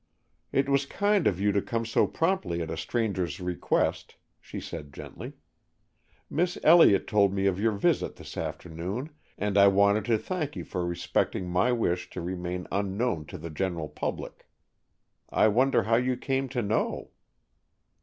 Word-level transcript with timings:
"It 0.51 0.67
was 0.67 0.87
kind 0.87 1.27
of 1.27 1.39
you 1.39 1.51
to 1.51 1.61
come 1.61 1.85
so 1.85 2.07
promptly 2.07 2.59
at 2.63 2.71
a 2.71 2.75
stranger's 2.75 3.39
request," 3.39 4.15
she 4.39 4.59
said 4.59 4.91
gently. 4.91 5.33
"Miss 6.27 6.57
Elliott 6.63 7.05
told 7.05 7.35
me 7.35 7.45
of 7.45 7.59
your 7.59 7.73
visit 7.73 8.15
this 8.15 8.35
afternoon, 8.35 9.11
and 9.37 9.59
I 9.59 9.67
wanted 9.67 10.05
to 10.05 10.17
thank 10.17 10.55
you 10.55 10.63
for 10.63 10.83
respecting 10.87 11.51
my 11.51 11.71
wish 11.71 12.09
to 12.09 12.19
remain 12.21 12.65
unknown 12.71 13.25
to 13.27 13.37
the 13.37 13.51
general 13.51 13.89
public. 13.89 14.47
I 15.29 15.47
wonder 15.49 15.83
how 15.83 15.97
you 15.97 16.17
came 16.17 16.49
to 16.49 16.63
know?" 16.63 17.11